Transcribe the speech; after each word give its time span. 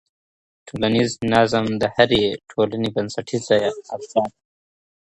ټولنیز 0.67 1.09
نظم 1.33 1.65
د 1.81 1.83
هرې 1.95 2.23
ټولنې 2.51 2.89
بنسټیزه 2.95 3.57
اړتیا 3.93 4.23
ده. 4.29 4.33